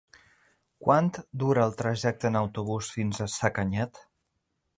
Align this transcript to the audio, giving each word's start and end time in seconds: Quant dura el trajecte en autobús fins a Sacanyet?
Quant 0.87 1.11
dura 1.43 1.65
el 1.69 1.75
trajecte 1.81 2.31
en 2.31 2.39
autobús 2.41 2.91
fins 2.97 3.21
a 3.27 3.29
Sacanyet? 3.37 4.03